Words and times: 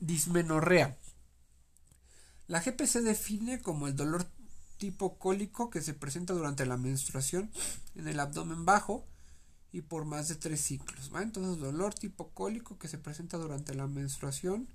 dismenorrea. 0.00 0.96
La 2.46 2.60
GP 2.60 2.86
se 2.86 3.02
define 3.02 3.60
como 3.60 3.88
el 3.88 3.96
dolor 3.96 4.26
tipo 4.78 5.18
cólico 5.18 5.70
que 5.70 5.82
se 5.82 5.92
presenta 5.92 6.32
durante 6.32 6.64
la 6.64 6.76
menstruación 6.76 7.50
en 7.94 8.08
el 8.08 8.20
abdomen 8.20 8.64
bajo 8.64 9.04
y 9.72 9.82
por 9.82 10.04
más 10.04 10.28
de 10.28 10.36
tres 10.36 10.60
ciclos. 10.60 11.10
Entonces, 11.14 11.60
dolor 11.60 11.94
tipo 11.94 12.30
cólico 12.30 12.78
que 12.78 12.88
se 12.88 12.98
presenta 12.98 13.36
durante 13.36 13.74
la 13.74 13.86
menstruación 13.86 14.68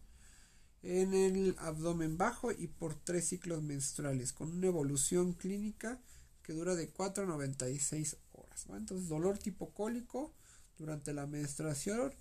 en 0.83 1.13
el 1.13 1.55
abdomen 1.59 2.17
bajo 2.17 2.51
y 2.51 2.67
por 2.67 2.93
tres 2.93 3.29
ciclos 3.29 3.63
menstruales, 3.63 4.33
con 4.33 4.51
una 4.51 4.67
evolución 4.67 5.33
clínica 5.33 5.99
que 6.43 6.53
dura 6.53 6.75
de 6.75 6.89
4 6.89 7.23
a 7.23 7.27
96 7.27 8.17
horas. 8.33 8.65
Entonces, 8.69 9.07
dolor 9.07 9.37
tipo 9.37 9.73
cólico 9.73 10.33
durante 10.77 11.13
la 11.13 11.25
menstruación 11.25 12.13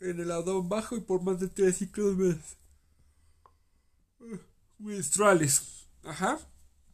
en 0.00 0.20
el 0.20 0.30
abdomen 0.30 0.68
bajo 0.68 0.96
y 0.96 1.00
por 1.00 1.22
más 1.22 1.40
de 1.40 1.48
tres 1.48 1.78
ciclos 1.78 2.16
menstruales. 4.78 5.86
Ajá. 6.04 6.38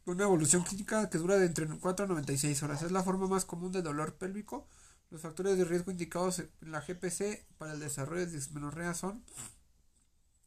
Una 0.05 0.23
evolución 0.23 0.63
clínica 0.63 1.09
que 1.09 1.17
dura 1.17 1.37
de 1.37 1.45
entre 1.45 1.65
4 1.67 2.05
a 2.05 2.09
96 2.09 2.63
horas. 2.63 2.81
Es 2.81 2.91
la 2.91 3.03
forma 3.03 3.27
más 3.27 3.45
común 3.45 3.71
de 3.71 3.81
dolor 3.81 4.15
pélvico. 4.15 4.67
Los 5.09 5.21
factores 5.21 5.57
de 5.57 5.65
riesgo 5.65 5.91
indicados 5.91 6.39
en 6.39 6.71
la 6.71 6.81
GPC 6.81 7.45
para 7.57 7.73
el 7.73 7.79
desarrollo 7.79 8.25
de 8.25 8.31
dismenorrea 8.31 8.93
son 8.93 9.23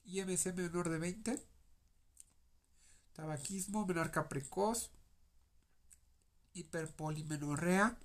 IMC 0.04 0.54
menor 0.54 0.88
de 0.88 0.98
20, 0.98 1.42
tabaquismo, 3.14 3.86
menarca 3.86 4.28
precoz, 4.28 4.90
hiperpolimenorrea, 6.52 7.96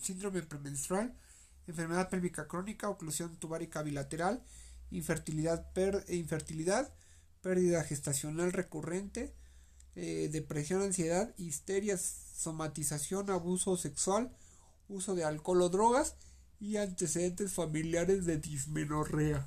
síndrome 0.00 0.42
premenstrual, 0.42 1.14
enfermedad 1.66 2.08
pélvica 2.08 2.48
crónica, 2.48 2.88
oclusión 2.88 3.36
tubárica 3.36 3.82
bilateral, 3.82 4.42
infertilidad, 4.90 5.66
e 6.08 6.16
infertilidad 6.16 6.92
pérdida 7.42 7.82
gestacional 7.82 8.52
recurrente, 8.52 9.34
eh, 9.94 10.28
depresión, 10.32 10.82
ansiedad, 10.82 11.34
histeria, 11.36 11.98
somatización, 11.98 13.30
abuso 13.30 13.76
sexual, 13.76 14.34
uso 14.88 15.14
de 15.14 15.24
alcohol 15.24 15.62
o 15.62 15.68
drogas 15.68 16.14
y 16.60 16.76
antecedentes 16.76 17.52
familiares 17.52 18.24
de 18.24 18.38
dismenorrea. 18.38 19.46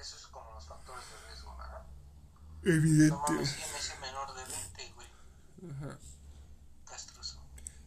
Eso 0.00 0.16
es 0.16 0.26
como 0.28 0.52
los 0.54 0.66
factores 0.66 1.04
de 1.10 1.28
riesgo, 1.28 1.56
¿verdad? 1.56 1.86
Evidente. 2.62 3.32
menor 4.00 4.34
de 4.34 4.44
20, 4.78 4.92
güey. 4.94 5.08
Ajá. 5.72 5.98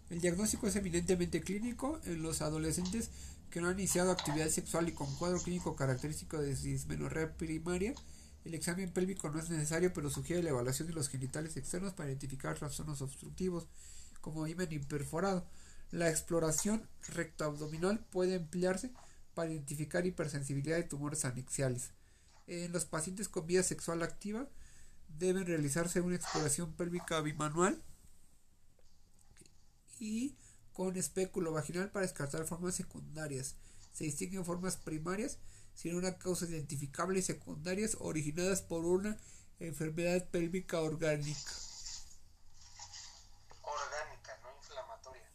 El 0.09 0.21
diagnóstico 0.21 0.67
es 0.67 0.75
eminentemente 0.77 1.41
clínico 1.41 1.99
en 2.05 2.21
los 2.21 2.41
adolescentes 2.41 3.09
que 3.49 3.59
no 3.59 3.67
han 3.67 3.77
iniciado 3.77 4.11
actividad 4.11 4.47
sexual 4.49 4.87
y 4.87 4.93
con 4.93 5.13
cuadro 5.15 5.39
clínico 5.41 5.75
característico 5.75 6.37
de 6.37 6.55
dismenorrea 6.55 7.35
primaria. 7.35 7.93
El 8.45 8.53
examen 8.53 8.91
pélvico 8.91 9.29
no 9.29 9.39
es 9.39 9.49
necesario, 9.49 9.91
pero 9.93 10.09
sugiere 10.09 10.43
la 10.43 10.51
evaluación 10.51 10.87
de 10.87 10.93
los 10.93 11.09
genitales 11.09 11.57
externos 11.57 11.93
para 11.93 12.09
identificar 12.09 12.57
trastornos 12.57 13.01
obstructivos, 13.01 13.67
como 14.21 14.47
himen 14.47 14.71
imperforado. 14.71 15.45
La 15.91 16.09
exploración 16.09 16.87
rectoabdominal 17.09 17.99
puede 18.09 18.35
emplearse 18.35 18.91
para 19.33 19.51
identificar 19.51 20.05
hipersensibilidad 20.05 20.77
de 20.77 20.83
tumores 20.83 21.25
anexiales. 21.25 21.91
En 22.47 22.71
los 22.71 22.85
pacientes 22.85 23.27
con 23.27 23.45
vida 23.45 23.63
sexual 23.63 24.01
activa 24.03 24.47
deben 25.19 25.45
realizarse 25.45 25.99
una 25.99 26.15
exploración 26.15 26.73
pélvica 26.73 27.19
bimanual 27.19 27.81
y 29.99 30.37
con 30.73 30.95
espéculo 30.95 31.51
vaginal 31.51 31.91
para 31.91 32.05
descartar 32.05 32.45
formas 32.45 32.75
secundarias. 32.75 33.55
Se 33.91 34.03
distinguen 34.03 34.45
formas 34.45 34.77
primarias 34.77 35.39
sin 35.73 35.95
una 35.95 36.17
causa 36.17 36.45
identificable 36.45 37.19
y 37.19 37.23
secundarias 37.23 37.97
originadas 37.99 38.61
por 38.61 38.85
una 38.85 39.17
enfermedad 39.59 40.29
pélvica 40.29 40.81
orgánica. 40.81 41.51
Orgánica, 43.61 44.39
no 44.43 44.49
inflamatoria. 44.57 45.31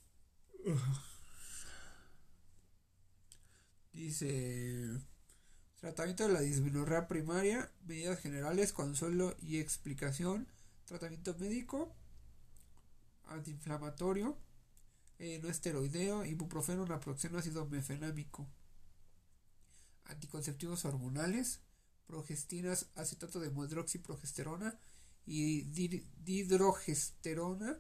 Dice 3.92 5.00
tratamiento 5.82 6.28
de 6.28 6.32
la 6.32 6.40
dismenorrea 6.40 7.08
primaria, 7.08 7.68
medidas 7.84 8.20
generales, 8.20 8.72
consuelo 8.72 9.34
y 9.40 9.58
explicación, 9.58 10.46
tratamiento 10.84 11.34
médico, 11.38 11.92
antiinflamatorio, 13.26 14.38
eh, 15.22 15.38
no 15.40 15.48
esteroideo, 15.48 16.24
ibuprofeno, 16.24 16.84
naproxeno, 16.84 17.38
ácido 17.38 17.64
mefenámico, 17.66 18.50
anticonceptivos 20.02 20.84
hormonales, 20.84 21.60
progestinas, 22.08 22.88
acetato 22.96 23.38
de 23.38 23.50
modroxiprogesterona 23.50 24.80
y 25.24 25.62
dihidrogesterona, 26.24 27.78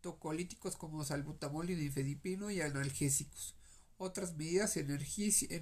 tocolíticos 0.00 0.76
como 0.76 1.04
salbutamol 1.04 1.70
y 1.70 1.74
nifedipino 1.74 2.52
y 2.52 2.60
analgésicos. 2.60 3.56
Otras 3.96 4.36
medidas 4.36 4.76
en, 4.76 4.88
el 4.92 5.02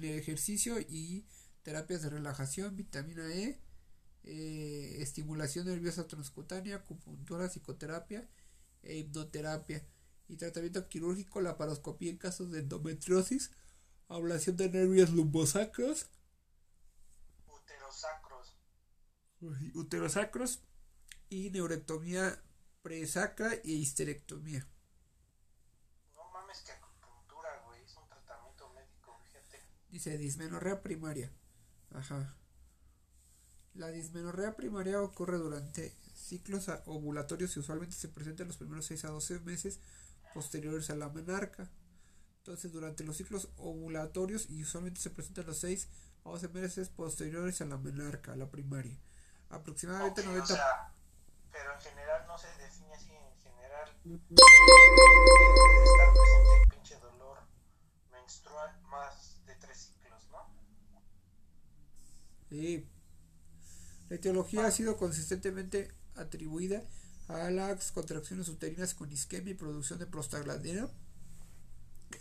ejercicio 0.05 0.79
y 0.79 1.25
terapias 1.63 2.03
de 2.03 2.11
relajación, 2.11 2.75
vitamina 2.75 3.33
E, 3.33 3.59
eh, 4.25 4.97
estimulación 4.99 5.65
nerviosa 5.65 6.05
transcutánea, 6.05 6.75
acupuntura, 6.75 7.49
psicoterapia 7.49 8.29
e 8.83 8.99
hipnoterapia 8.99 9.83
y 10.27 10.37
tratamiento 10.37 10.87
quirúrgico, 10.87 11.41
la 11.41 11.57
paroscopía 11.57 12.09
en 12.09 12.17
casos 12.17 12.51
de 12.51 12.59
endometriosis, 12.59 13.51
ablación 14.07 14.57
de 14.57 14.69
nervios 14.69 15.11
lumbosacros, 15.11 16.07
uterosacros, 17.47 18.55
uterosacros 19.73 20.61
y 21.29 21.49
neurectomía 21.51 22.41
presacra 22.81 23.53
e 23.53 23.71
histerectomía. 23.71 24.67
No 26.15 26.29
mames 26.31 26.61
que 26.61 26.71
acupuntura, 26.71 27.49
güey, 27.65 27.83
es 27.83 27.95
un 27.97 28.07
tratamiento 28.07 28.71
médico, 28.73 29.19
fíjate. 29.23 29.59
Dice 29.89 30.17
dismenorrea 30.17 30.81
primaria. 30.81 31.31
Ajá. 31.91 32.35
La 33.73 33.89
dismenorrea 33.89 34.55
primaria 34.55 35.01
ocurre 35.01 35.37
durante 35.37 35.97
ciclos 36.13 36.69
ovulatorios 36.85 37.55
y 37.55 37.59
usualmente 37.59 37.95
se 37.95 38.07
presenta 38.07 38.43
en 38.43 38.47
los 38.47 38.57
primeros 38.57 38.85
6 38.85 39.05
a 39.05 39.09
12 39.09 39.39
meses 39.41 39.79
posteriores 40.35 40.89
a 40.89 40.95
la 40.95 41.07
menarca. 41.07 41.71
Entonces, 42.39 42.73
durante 42.73 43.05
los 43.05 43.15
ciclos 43.15 43.47
ovulatorios 43.55 44.49
y 44.49 44.61
usualmente 44.63 44.99
se 44.99 45.09
presentan 45.09 45.45
los 45.45 45.59
6 45.59 45.87
a 46.25 46.29
12 46.29 46.49
meses 46.49 46.89
posteriores 46.89 47.61
a 47.61 47.65
la 47.65 47.77
menarca, 47.77 48.33
a 48.33 48.35
la 48.35 48.51
primaria. 48.51 48.99
Aproximadamente 49.49 50.25
90. 50.25 50.93
pero 51.53 51.73
en 51.73 51.79
general 51.79 52.27
no 52.27 52.37
se 52.37 52.47
define 52.57 52.93
así, 52.93 53.11
en 53.11 53.37
general. 53.39 53.89
estar 55.85 56.13
presente 56.13 56.61
el 56.61 56.67
pinche 56.67 56.99
dolor 56.99 57.37
menstrual 58.11 58.81
más 58.89 59.39
de 59.45 59.55
3 59.55 59.77
ciclos, 59.77 60.27
¿no? 60.31 60.53
Sí. 62.49 62.89
La 64.09 64.17
etiología 64.17 64.65
ha 64.65 64.71
sido 64.71 64.97
consistentemente 64.97 65.95
atribuida 66.15 66.83
a 67.27 67.49
las 67.49 67.91
contracciones 67.91 68.49
uterinas 68.49 68.93
con 68.93 69.11
isquemia 69.11 69.51
y 69.51 69.55
producción 69.55 69.99
de 69.99 70.05
prostaglandina 70.05 70.89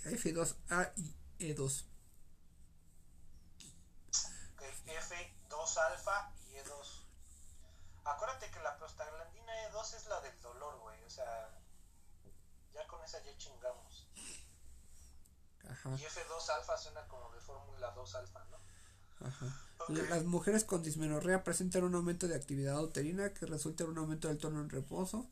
F2A 0.04 0.92
y 0.96 1.14
E2. 1.38 1.84
F2 4.86 5.76
alfa 5.78 6.32
y 6.48 6.54
E2. 6.56 7.04
Acuérdate 8.04 8.50
que 8.50 8.60
la 8.60 8.76
prostaglandina 8.76 9.52
E2 9.70 9.94
es 9.94 10.06
la 10.06 10.20
del 10.20 10.40
dolor, 10.40 10.78
güey. 10.80 11.02
O 11.04 11.10
sea, 11.10 11.50
ya 12.72 12.86
con 12.86 13.02
esa 13.02 13.22
ya 13.22 13.36
chingamos. 13.36 14.08
Ajá. 15.68 15.90
Y 15.90 16.02
F2 16.02 16.48
alfa 16.50 16.76
suena 16.76 17.06
como 17.08 17.30
de 17.32 17.40
fórmula 17.40 17.90
2 17.92 18.14
alfa, 18.14 18.44
¿no? 18.44 19.26
Ajá. 19.26 19.46
Las 19.88 20.24
mujeres 20.24 20.64
con 20.64 20.82
dismenorrea 20.82 21.44
presentan 21.44 21.84
un 21.84 21.94
aumento 21.94 22.26
de 22.26 22.34
actividad 22.34 22.82
uterina 22.82 23.34
que 23.34 23.44
resulta 23.44 23.84
en 23.84 23.90
un 23.90 23.98
aumento 23.98 24.28
del 24.28 24.38
tono 24.38 24.62
en 24.62 24.70
reposo, 24.70 25.28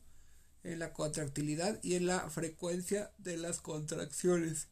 en 0.63 0.79
la 0.79 0.93
contractilidad 0.93 1.79
y 1.81 1.95
en 1.95 2.05
la 2.05 2.29
frecuencia 2.29 3.11
de 3.17 3.37
las 3.37 3.61
contracciones. 3.61 4.67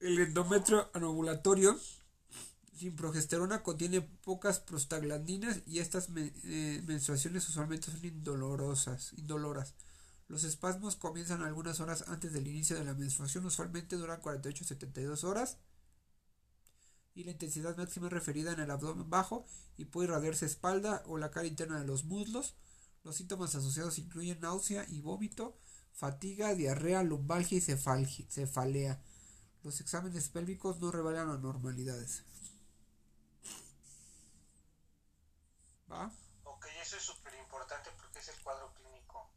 El 0.00 0.18
endometrio 0.18 0.90
anovulatorio 0.92 1.78
sin 2.76 2.96
progesterona 2.96 3.62
contiene 3.62 4.02
pocas 4.02 4.58
prostaglandinas 4.60 5.60
y 5.64 5.78
estas 5.78 6.08
eh, 6.16 6.82
menstruaciones 6.86 7.48
usualmente 7.48 7.90
son 7.90 8.04
indolorosas, 8.04 9.12
indoloras. 9.16 9.74
Los 10.28 10.44
espasmos 10.44 10.96
comienzan 10.96 11.42
algunas 11.42 11.80
horas 11.80 12.04
antes 12.08 12.32
del 12.32 12.46
inicio 12.46 12.76
de 12.76 12.84
la 12.84 12.94
menstruación, 12.94 13.46
usualmente 13.46 13.96
duran 13.96 14.20
48 14.20 14.64
a 14.64 14.68
72 14.68 15.24
horas 15.24 15.58
y 17.14 17.24
la 17.24 17.30
intensidad 17.30 17.76
máxima 17.76 18.08
es 18.08 18.12
referida 18.12 18.52
en 18.52 18.60
el 18.60 18.70
abdomen 18.70 19.08
bajo 19.08 19.46
y 19.76 19.84
puede 19.84 20.08
irradiarse 20.08 20.46
espalda 20.46 21.02
o 21.06 21.16
la 21.16 21.30
cara 21.30 21.46
interna 21.46 21.78
de 21.78 21.86
los 21.86 22.04
muslos. 22.04 22.56
Los 23.04 23.16
síntomas 23.16 23.54
asociados 23.54 23.98
incluyen 23.98 24.40
náusea 24.40 24.84
y 24.88 25.00
vómito, 25.00 25.56
fatiga, 25.92 26.54
diarrea, 26.54 27.02
lumbalgia 27.02 27.58
y 27.58 27.60
cefalea. 27.60 29.00
Los 29.62 29.80
exámenes 29.80 30.28
pélvicos 30.28 30.80
no 30.80 30.90
revelan 30.90 31.30
anormalidades. 31.30 32.24
¿Va? 35.90 36.10
Ok, 36.44 36.66
eso 36.82 36.96
es 36.96 37.02
súper 37.02 37.34
importante 37.34 37.90
porque 37.96 38.18
es 38.18 38.28
el 38.28 38.42
cuadro 38.42 38.74
clínico. 38.74 39.30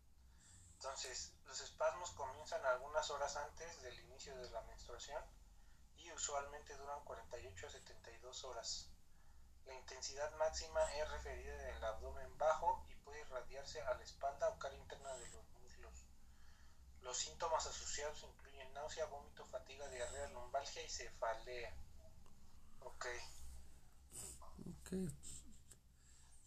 Entonces, 0.74 1.34
los 1.46 1.62
espasmos 1.62 2.10
comienzan 2.12 2.66
algunas 2.66 3.10
horas 3.12 3.36
antes 3.36 3.82
del 3.84 4.00
inicio 4.00 4.36
de 4.38 4.50
la 4.50 4.62
menstruación 4.64 5.22
usualmente 6.14 6.76
duran 6.78 7.04
48 7.06 7.68
a 7.68 7.70
72 7.70 8.44
horas. 8.44 8.90
La 9.66 9.76
intensidad 9.76 10.32
máxima 10.38 10.80
es 10.96 11.10
referida 11.12 11.54
en 11.70 11.76
el 11.76 11.84
abdomen 11.84 12.38
bajo 12.38 12.86
y 12.90 12.96
puede 13.04 13.22
irradiarse 13.22 13.82
a 13.82 13.94
la 13.96 14.04
espalda 14.04 14.50
o 14.50 14.60
cara 14.60 14.76
interna 14.76 15.14
de 15.16 15.30
los 15.32 15.50
muslos. 15.52 16.06
Los 17.02 17.18
síntomas 17.18 17.66
asociados 17.68 18.24
incluyen 18.24 18.74
náusea, 18.74 19.06
vómito, 19.06 19.46
fatiga, 19.46 19.88
diarrea, 19.90 20.30
lumbalgia 20.30 20.84
y 20.84 20.90
cefalea. 20.90 21.76
Ok. 22.82 23.06
Ok. 24.82 24.94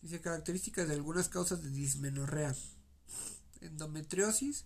Dice 0.00 0.20
características 0.22 0.88
de 0.88 0.94
algunas 0.94 1.28
causas 1.28 1.62
de 1.62 1.68
dismenorrea. 1.70 2.54
Endometriosis. 3.60 4.64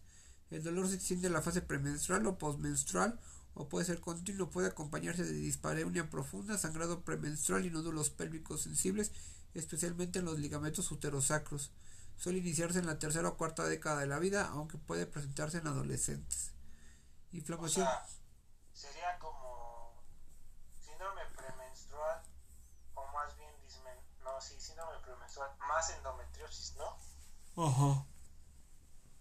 El 0.51 0.63
dolor 0.63 0.89
se 0.89 0.95
extiende 0.95 1.27
a 1.27 1.33
la 1.33 1.43
fase 1.43 1.63
premenstrual 1.63 2.25
o 2.27 2.39
postmenstrual 2.39 3.19
o 3.55 3.69
puede 3.69 3.85
ser 3.85 4.01
continuo, 4.01 4.51
puede 4.51 4.69
acompañarse 4.69 5.25
de 5.25 5.33
dispareunia 5.33 6.11
profunda, 6.11 6.59
sangrado 6.59 7.03
premenstrual 7.03 7.65
y 7.65 7.71
nódulos 7.71 8.11
pélvicos 8.11 8.63
sensibles, 8.63 9.13
especialmente 9.55 10.19
en 10.19 10.25
los 10.25 10.39
ligamentos 10.39 10.91
uterosacros. 10.91 11.71
Suele 12.17 12.39
iniciarse 12.39 12.79
en 12.79 12.87
la 12.87 12.99
tercera 12.99 13.29
o 13.29 13.37
cuarta 13.37 13.65
década 13.65 14.01
de 14.01 14.07
la 14.07 14.19
vida, 14.19 14.49
aunque 14.49 14.79
puede 14.79 15.07
presentarse 15.07 15.59
en 15.59 15.67
adolescentes. 15.67 16.53
Inflamación. 17.33 17.89
sería 18.73 19.19
como 19.19 19.93
síndrome 20.81 21.23
premenstrual 21.37 22.23
o 22.95 23.07
más 23.13 23.37
bien 23.37 23.51
dismen 23.65 23.99
no, 24.23 24.41
sí, 24.41 24.55
síndrome 24.59 24.99
premenstrual 25.01 25.51
más 25.69 25.91
endometriosis, 25.91 26.75
¿no? 26.77 27.65
Ajá. 27.65 28.05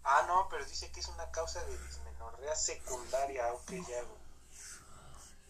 Ah, 0.04 0.26
no, 0.28 0.48
pero 0.50 0.66
dice 0.66 0.92
que 0.92 1.00
es 1.00 1.08
una 1.08 1.32
causa 1.32 1.64
de 1.64 1.78
dismenorrea 1.78 2.56
secundaria, 2.56 3.50
aunque 3.50 3.82
ya, 3.82 4.04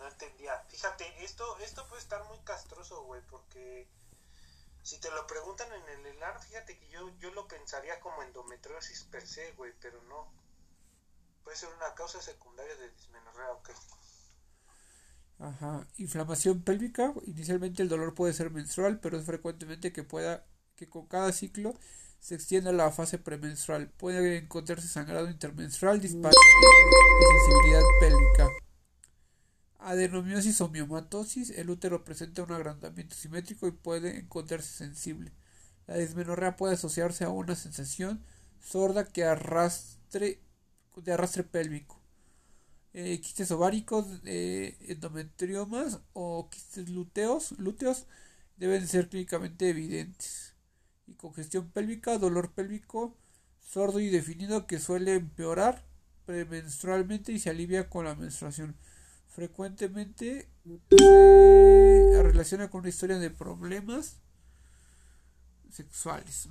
No 0.03 0.09
entendía. 0.09 0.59
Fíjate, 0.67 1.23
esto, 1.23 1.57
esto 1.59 1.87
puede 1.87 2.01
estar 2.01 2.21
muy 2.25 2.37
castroso, 2.39 3.03
güey, 3.05 3.21
porque 3.29 3.87
si 4.81 4.99
te 4.99 5.09
lo 5.11 5.25
preguntan 5.25 5.69
en 5.71 5.87
el 5.99 6.17
ELAR, 6.17 6.43
fíjate 6.43 6.77
que 6.77 6.89
yo, 6.89 7.09
yo 7.19 7.31
lo 7.31 7.47
pensaría 7.47 8.01
como 8.01 8.21
endometriosis 8.21 9.03
per 9.03 9.25
se, 9.25 9.53
güey, 9.53 9.71
pero 9.79 10.01
no. 10.03 10.27
Puede 11.45 11.55
ser 11.55 11.69
una 11.69 11.95
causa 11.95 12.21
secundaria 12.21 12.75
de 12.75 12.89
dismenorrea, 12.91 13.51
ok. 13.53 13.69
Ajá. 15.39 15.87
Inflamación 15.95 16.63
pélvica. 16.63 17.13
Inicialmente 17.25 17.81
el 17.81 17.87
dolor 17.87 18.13
puede 18.13 18.33
ser 18.33 18.51
menstrual, 18.51 18.99
pero 18.99 19.17
es 19.17 19.25
frecuentemente 19.25 19.93
que 19.93 20.03
pueda 20.03 20.45
que 20.75 20.89
con 20.89 21.07
cada 21.07 21.31
ciclo 21.31 21.75
se 22.19 22.35
extiende 22.35 22.71
a 22.71 22.73
la 22.73 22.91
fase 22.91 23.19
premenstrual. 23.19 23.89
Puede 23.89 24.39
encontrarse 24.39 24.89
sangrado 24.89 25.29
intermenstrual, 25.29 26.01
disparo 26.01 26.35
y 26.35 27.25
sensibilidad 27.25 27.83
pélvica. 28.01 28.49
Adenomiosis 29.83 30.61
o 30.61 30.69
miomatosis. 30.69 31.49
El 31.51 31.69
útero 31.69 32.03
presenta 32.03 32.43
un 32.43 32.51
agrandamiento 32.51 33.15
simétrico 33.15 33.67
y 33.67 33.71
puede 33.71 34.19
encontrarse 34.19 34.69
sensible. 34.69 35.31
La 35.87 35.97
dismenorrea 35.97 36.55
puede 36.55 36.75
asociarse 36.75 37.23
a 37.25 37.29
una 37.29 37.55
sensación 37.55 38.23
sorda 38.61 39.05
que 39.05 39.21
de 39.23 39.27
arrastre 41.13 41.43
pélvico. 41.43 41.99
Eh, 42.93 43.19
quistes 43.21 43.51
ováricos, 43.51 44.05
eh, 44.25 44.77
endometriomas 44.81 45.99
o 46.13 46.49
quistes 46.49 46.89
lúteos 46.89 48.05
deben 48.57 48.87
ser 48.87 49.09
clínicamente 49.09 49.69
evidentes 49.69 50.53
y 51.07 51.15
congestión 51.15 51.69
pélvica, 51.71 52.17
dolor 52.17 52.51
pélvico 52.53 53.17
sordo 53.73 53.99
y 53.99 54.09
definido 54.09 54.67
que 54.67 54.79
suele 54.79 55.15
empeorar 55.15 55.83
premenstrualmente 56.25 57.31
y 57.31 57.39
se 57.39 57.49
alivia 57.49 57.89
con 57.89 58.05
la 58.05 58.15
menstruación. 58.15 58.75
Frecuentemente 59.33 60.47
se 60.89 62.21
relaciona 62.21 62.69
con 62.69 62.81
una 62.81 62.89
historia 62.89 63.17
de 63.17 63.31
problemas 63.31 64.17
sexuales, 65.71 66.47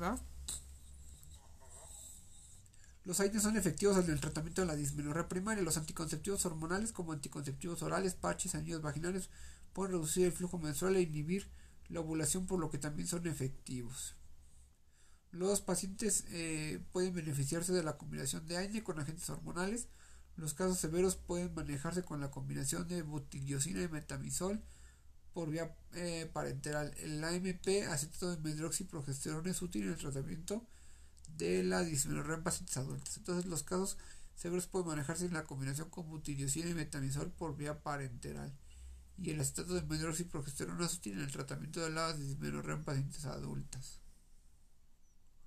Los 3.04 3.20
AINES 3.20 3.42
son 3.42 3.56
efectivos 3.56 3.96
en 4.04 4.10
el 4.10 4.20
tratamiento 4.20 4.62
de 4.62 4.66
la 4.66 4.74
dismenorrea 4.74 5.28
primaria. 5.28 5.62
Los 5.62 5.76
anticonceptivos 5.76 6.44
hormonales, 6.44 6.90
como 6.90 7.12
anticonceptivos 7.12 7.82
orales, 7.82 8.14
parches, 8.14 8.56
anillos 8.56 8.82
vaginales, 8.82 9.30
pueden 9.72 9.92
reducir 9.92 10.26
el 10.26 10.32
flujo 10.32 10.58
menstrual 10.58 10.96
e 10.96 11.02
inhibir 11.02 11.50
la 11.88 12.00
ovulación, 12.00 12.46
por 12.46 12.58
lo 12.58 12.70
que 12.70 12.78
también 12.78 13.06
son 13.06 13.28
efectivos. 13.28 14.16
Los 15.30 15.60
pacientes 15.60 16.24
eh, 16.30 16.84
pueden 16.90 17.14
beneficiarse 17.14 17.72
de 17.72 17.84
la 17.84 17.96
combinación 17.96 18.46
de 18.48 18.56
AINE 18.56 18.82
con 18.82 18.98
agentes 18.98 19.30
hormonales. 19.30 19.86
Los 20.36 20.54
casos 20.54 20.78
severos 20.78 21.16
pueden 21.16 21.54
manejarse 21.54 22.02
con 22.02 22.20
la 22.20 22.30
combinación 22.30 22.88
de 22.88 23.02
butiliosina 23.02 23.82
y 23.82 23.88
metamizol 23.88 24.62
por 25.32 25.50
vía 25.50 25.74
eh, 25.94 26.30
parenteral. 26.32 26.94
El 26.98 27.22
AMP, 27.22 27.88
acetato 27.90 28.30
de 28.30 28.38
medroxiprogesterona, 28.38 29.50
es 29.50 29.62
útil 29.62 29.84
en 29.84 29.90
el 29.90 29.98
tratamiento 29.98 30.66
de 31.36 31.62
la 31.62 31.82
dismenorrea 31.82 32.36
en 32.36 32.42
pacientes 32.42 32.76
adultos. 32.76 33.16
Entonces, 33.16 33.46
los 33.46 33.62
casos 33.62 33.98
severos 34.34 34.66
pueden 34.66 34.88
manejarse 34.88 35.26
en 35.26 35.34
la 35.34 35.44
combinación 35.44 35.90
con 35.90 36.08
butiliosina 36.08 36.70
y 36.70 36.74
metamizol 36.74 37.30
por 37.30 37.56
vía 37.56 37.82
parenteral. 37.82 38.52
Y 39.18 39.30
el 39.30 39.40
acetato 39.40 39.74
de 39.74 39.82
medroxiprogesterona 39.82 40.86
es 40.86 40.94
útil 40.94 41.14
en 41.14 41.20
el 41.20 41.32
tratamiento 41.32 41.80
de 41.80 41.90
la 41.90 42.12
dismenorrea 42.12 42.76
en 42.76 42.84
pacientes 42.84 43.24
adultas. 43.24 44.00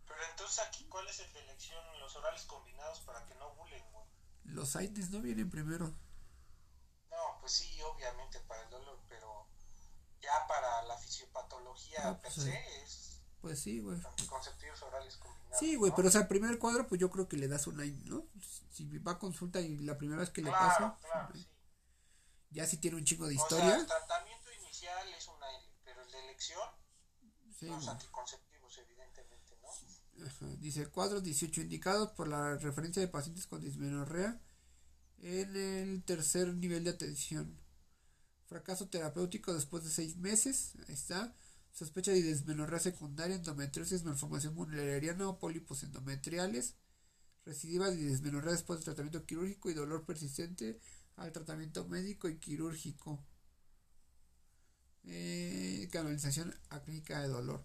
Pero 0.08 0.20
entonces 0.32 0.60
aquí, 0.60 0.86
¿cuál 0.86 1.08
es 1.08 1.20
el 1.20 1.34
de 1.34 1.40
elección? 1.42 1.84
Los 2.00 2.16
orales 2.16 2.44
combinados 2.44 3.00
para 3.02 3.26
que 3.26 3.36
no 3.36 3.54
bulen, 3.56 3.84
güey. 3.92 4.06
Los 4.46 4.76
AINES 4.76 5.10
no 5.12 5.22
vienen 5.22 5.50
primero. 5.50 5.94
No, 7.10 7.38
pues 7.40 7.54
sí, 7.54 7.82
obviamente 7.82 8.40
para 8.42 8.64
el 8.64 8.70
dolor, 8.70 9.00
pero 9.08 9.48
ya 10.22 10.48
para 10.48 10.84
la 10.84 10.98
fisiopatología 10.98 12.00
ah, 12.04 12.22
per 12.22 12.32
pues 12.34 12.46
se 12.46 12.84
es. 12.84 13.22
Pues 13.42 13.62
sí, 13.62 13.80
güey. 13.80 14.00
Anticonceptivos 14.04 14.82
orales 14.84 15.18
combinados. 15.18 15.60
Sí, 15.60 15.76
güey, 15.76 15.94
pero 15.96 16.08
o 16.08 16.12
sea, 16.12 16.22
el 16.22 16.28
primer 16.28 16.58
cuadro, 16.58 16.88
pues 16.88 17.00
yo 17.00 17.10
creo 17.12 17.28
que 17.28 17.38
le 17.38 17.48
das 17.48 17.68
un 17.68 17.80
AINE, 17.80 18.02
¿no? 18.06 18.26
Si 18.72 18.86
va 19.00 19.14
a 19.14 19.20
consulta 19.20 19.60
y 19.62 19.78
la 19.78 19.98
primera 19.98 20.20
vez 20.20 20.30
que 20.30 20.42
le 20.42 20.52
pasa. 20.52 20.98
Claro, 21.00 21.34
sí. 21.34 21.48
Ya 22.50 22.66
si 22.66 22.78
tiene 22.78 22.98
un 22.98 23.06
chico 23.06 23.28
de 23.28 23.36
historia. 23.36 23.66
O 23.66 23.70
sea, 23.70 23.80
el 23.80 23.86
tratamiento 23.86 24.52
inicial 24.54 25.14
es 25.14 25.28
un 25.28 25.44
AINE, 25.44 25.70
pero 25.84 26.02
el 26.02 26.12
de 26.12 26.20
elección, 26.20 26.70
sí, 27.60 27.68
los 27.68 27.88
anticonceptivos, 27.88 28.55
evidentemente. 28.55 28.55
Dice 30.60 30.88
cuadros 30.88 31.24
18 31.24 31.62
indicados 31.62 32.10
por 32.12 32.28
la 32.28 32.58
referencia 32.58 33.02
de 33.02 33.08
pacientes 33.08 33.46
con 33.46 33.62
dismenorrea 33.62 34.42
en 35.20 35.56
el 35.56 36.04
tercer 36.04 36.54
nivel 36.56 36.84
de 36.84 36.92
atención. 36.92 37.58
Fracaso 38.48 38.88
terapéutico 38.88 39.54
después 39.54 39.84
de 39.84 39.90
seis 39.90 40.18
meses. 40.18 40.74
Ahí 40.88 40.94
está. 40.94 41.36
Sospecha 41.72 42.12
de 42.12 42.22
dismenorrea 42.22 42.80
secundaria, 42.80 43.36
endometriosis, 43.36 44.04
malformación 44.04 44.56
mulleriana 44.56 45.28
o 45.28 45.40
pólipos 45.40 45.84
endometriales. 45.84 46.76
Recidiva 47.46 47.90
de 47.90 47.98
dismenorrea 47.98 48.54
después 48.54 48.80
del 48.80 48.86
tratamiento 48.86 49.26
quirúrgico 49.26 49.70
y 49.70 49.74
dolor 49.74 50.06
persistente 50.06 50.80
al 51.18 51.32
tratamiento 51.32 51.86
médico 51.88 52.30
y 52.30 52.38
quirúrgico. 52.38 53.24
Eh, 55.04 55.88
canalización 55.92 56.54
acrílica 56.70 57.22
de 57.22 57.28
dolor. 57.28 57.64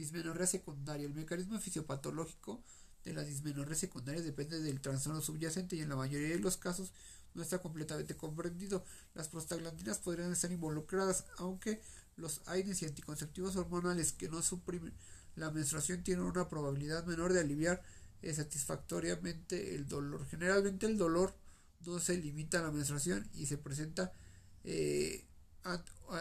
Dismenorrea 0.00 0.46
secundaria. 0.46 1.06
El 1.06 1.12
mecanismo 1.12 1.58
fisiopatológico 1.58 2.62
de 3.04 3.12
la 3.12 3.22
dismenorrea 3.22 3.76
secundaria 3.76 4.22
depende 4.22 4.58
del 4.60 4.80
trastorno 4.80 5.20
subyacente 5.20 5.76
y 5.76 5.82
en 5.82 5.90
la 5.90 5.96
mayoría 5.96 6.30
de 6.30 6.38
los 6.38 6.56
casos 6.56 6.90
no 7.34 7.42
está 7.42 7.58
completamente 7.58 8.16
comprendido. 8.16 8.82
Las 9.12 9.28
prostaglandinas 9.28 9.98
podrían 9.98 10.32
estar 10.32 10.50
involucradas, 10.50 11.26
aunque 11.36 11.82
los 12.16 12.40
AINES 12.46 12.80
y 12.80 12.86
anticonceptivos 12.86 13.56
hormonales 13.56 14.12
que 14.12 14.30
no 14.30 14.40
suprimen 14.40 14.94
la 15.36 15.50
menstruación 15.50 16.02
tienen 16.02 16.24
una 16.24 16.48
probabilidad 16.48 17.04
menor 17.04 17.34
de 17.34 17.40
aliviar 17.40 17.82
satisfactoriamente 18.22 19.74
el 19.74 19.86
dolor. 19.86 20.26
Generalmente 20.28 20.86
el 20.86 20.96
dolor 20.96 21.34
no 21.84 21.98
se 21.98 22.16
limita 22.16 22.58
a 22.58 22.62
la 22.62 22.70
menstruación 22.70 23.28
y 23.34 23.44
se 23.46 23.58
presenta 23.58 24.14
eh, 24.64 25.26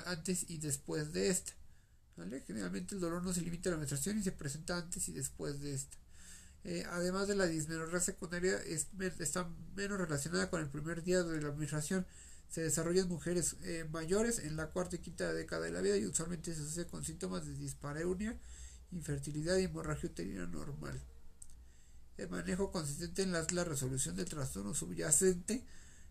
antes 0.05 0.49
y 0.49 0.57
después 0.57 1.13
de 1.13 1.29
esta. 1.29 1.53
Generalmente 2.45 2.95
el 2.95 3.01
dolor 3.01 3.23
no 3.23 3.33
se 3.33 3.41
limita 3.41 3.69
a 3.69 3.73
la 3.73 3.77
menstruación 3.77 4.19
y 4.19 4.23
se 4.23 4.31
presenta 4.31 4.77
antes 4.77 5.07
y 5.09 5.13
después 5.13 5.59
de 5.61 5.73
esta. 5.73 5.97
Eh, 6.65 6.83
además 6.91 7.27
de 7.27 7.35
la 7.35 7.45
dismenorrea 7.45 8.01
secundaria, 8.01 8.59
está 9.19 9.49
menos 9.75 9.97
relacionada 9.97 10.49
con 10.49 10.61
el 10.61 10.69
primer 10.69 11.03
día 11.03 11.23
de 11.23 11.41
la 11.41 11.51
menstruación. 11.51 12.05
Se 12.49 12.61
desarrolla 12.61 13.01
en 13.01 13.07
mujeres 13.07 13.55
eh, 13.63 13.85
mayores 13.91 14.39
en 14.39 14.57
la 14.57 14.67
cuarta 14.71 14.95
y 14.95 14.99
quinta 14.99 15.31
década 15.33 15.63
de 15.65 15.71
la 15.71 15.81
vida 15.81 15.97
y 15.97 16.05
usualmente 16.05 16.53
se 16.53 16.61
asocia 16.61 16.87
con 16.87 17.05
síntomas 17.05 17.45
de 17.45 17.53
dispareunia, 17.53 18.37
infertilidad 18.91 19.57
y 19.57 19.65
hemorragia 19.65 20.09
uterina 20.09 20.45
normal. 20.47 20.99
El 22.17 22.29
manejo 22.29 22.71
consistente 22.71 23.21
en 23.21 23.31
la, 23.31 23.63
resolución 23.63 24.15
del 24.15 24.27
trastorno 24.27 24.73
subyacente 24.73 25.63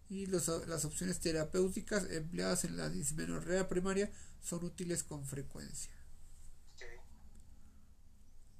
y 0.09 0.27
las 0.27 0.49
opciones 0.87 1.21
terapéuticas 1.21 2.11
empleadas 2.11 2.65
en 2.65 2.79
la 2.79 2.89
dismenorrea 2.89 3.69
primaria 3.69 4.11
son 4.41 4.65
útiles 4.65 5.03
con 5.03 5.27
frecuencia. 5.27 5.93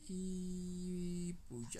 Y 0.09 1.35
pues 1.49 1.79